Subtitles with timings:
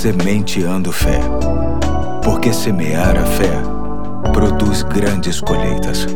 [0.00, 1.20] Sementeando Fé.
[2.24, 3.52] Porque semear a fé
[4.32, 6.06] produz grandes colheitas.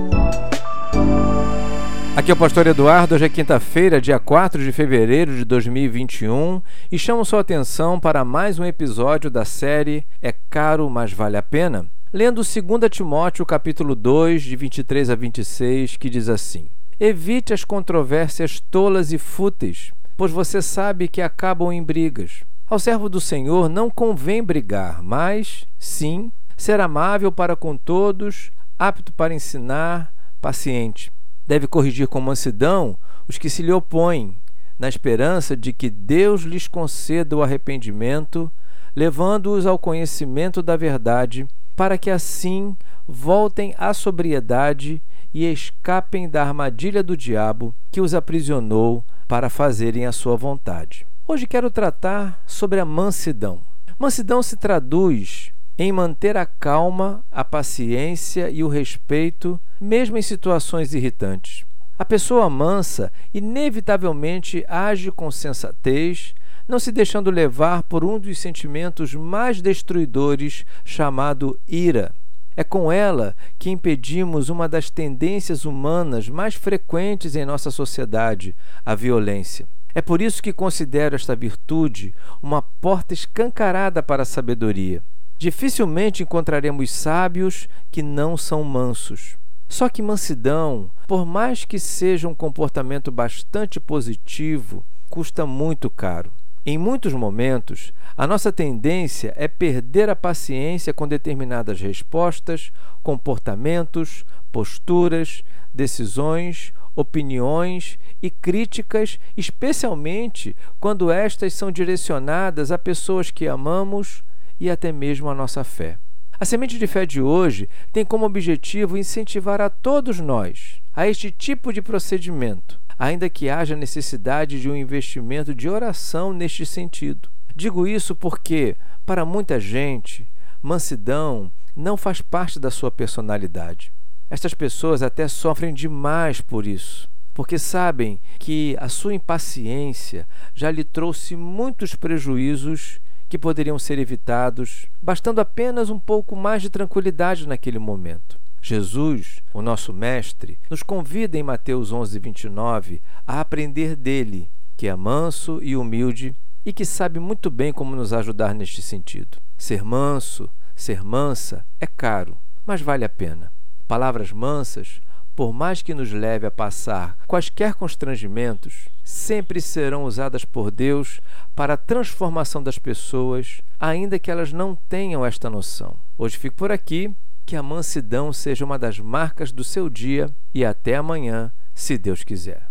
[2.17, 6.99] Aqui é o Pastor Eduardo, hoje é quinta-feira, dia 4 de fevereiro de 2021, e
[6.99, 11.85] chamo sua atenção para mais um episódio da série É Caro, mas Vale a Pena?
[12.10, 18.62] Lendo 2 Timóteo capítulo 2, de 23 a 26, que diz assim: Evite as controvérsias
[18.70, 22.45] tolas e fúteis, pois você sabe que acabam em brigas.
[22.69, 29.13] Ao servo do Senhor não convém brigar, mas, sim, ser amável para com todos, apto
[29.13, 31.13] para ensinar, paciente.
[31.47, 32.97] Deve corrigir com mansidão
[33.29, 34.39] os que se lhe opõem,
[34.79, 38.51] na esperança de que Deus lhes conceda o arrependimento,
[38.97, 42.75] levando-os ao conhecimento da verdade, para que assim
[43.07, 45.03] voltem à sobriedade
[45.35, 51.07] e escapem da armadilha do diabo que os aprisionou para fazerem a sua vontade.
[51.27, 53.62] Hoje quero tratar sobre a mansidão.
[53.98, 60.92] Mansidão se traduz em manter a calma, a paciência e o respeito, mesmo em situações
[60.92, 61.64] irritantes.
[61.98, 66.34] A pessoa mansa inevitavelmente age com sensatez,
[66.69, 72.14] não se deixando levar por um dos sentimentos mais destruidores, chamado ira.
[72.55, 78.94] É com ela que impedimos uma das tendências humanas mais frequentes em nossa sociedade, a
[78.94, 79.66] violência.
[79.95, 85.03] É por isso que considero esta virtude uma porta escancarada para a sabedoria.
[85.39, 89.37] Dificilmente encontraremos sábios que não são mansos.
[89.69, 96.31] Só que mansidão, por mais que seja um comportamento bastante positivo, custa muito caro.
[96.67, 102.72] Em muitos momentos, a nossa tendência é perder a paciência com determinadas respostas,
[103.03, 105.42] comportamentos, posturas,
[105.75, 114.23] decisões opiniões e críticas, especialmente quando estas são direcionadas a pessoas que amamos
[114.59, 115.98] e até mesmo a nossa fé.
[116.39, 121.31] A semente de fé de hoje tem como objetivo incentivar a todos nós a este
[121.31, 127.28] tipo de procedimento, ainda que haja necessidade de um investimento de oração neste sentido.
[127.55, 128.76] Digo isso porque,
[129.06, 130.26] para muita gente,
[130.61, 133.93] mansidão não faz parte da sua personalidade.
[134.34, 140.83] Estas pessoas até sofrem demais por isso, porque sabem que a sua impaciência já lhe
[140.83, 147.78] trouxe muitos prejuízos que poderiam ser evitados, bastando apenas um pouco mais de tranquilidade naquele
[147.78, 148.37] momento.
[148.61, 154.97] Jesus, o nosso Mestre, nos convida em Mateus 11, 29 a aprender dele, que é
[154.97, 156.34] manso e humilde
[156.67, 159.39] e que sabe muito bem como nos ajudar neste sentido.
[159.56, 162.37] Ser manso, ser mansa é caro,
[162.67, 163.55] mas vale a pena.
[163.87, 165.00] Palavras mansas,
[165.37, 171.21] por mais que nos leve a passar quaisquer constrangimentos, sempre serão usadas por Deus
[171.55, 175.97] para a transformação das pessoas, ainda que elas não tenham esta noção.
[176.17, 180.65] Hoje fico por aqui, que a mansidão seja uma das marcas do seu dia e
[180.65, 182.62] até amanhã, se Deus quiser.